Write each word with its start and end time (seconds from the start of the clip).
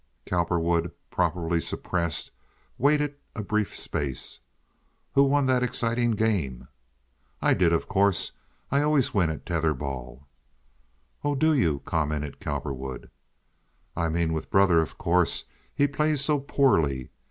Cowperwood, 0.25 0.93
properly 1.11 1.61
suppressed, 1.61 2.31
waited 2.79 3.17
a 3.35 3.43
brief 3.43 3.77
space. 3.77 4.39
"Who 5.13 5.21
won 5.25 5.45
that 5.45 5.61
exciting 5.61 6.13
game?" 6.13 6.67
"I 7.39 7.53
did, 7.53 7.71
of 7.71 7.87
course. 7.87 8.31
I 8.71 8.81
always 8.81 9.13
win 9.13 9.29
at 9.29 9.45
tether 9.45 9.75
ball." 9.75 10.27
"Oh, 11.23 11.35
do 11.35 11.53
you?" 11.53 11.83
commented 11.85 12.39
Cowperwood. 12.39 13.11
"I 13.95 14.09
mean 14.09 14.33
with 14.33 14.49
brother, 14.49 14.79
of 14.79 14.97
course. 14.97 15.45
He 15.75 15.87
plays 15.87 16.19
so 16.19 16.39
poorly." 16.39 17.11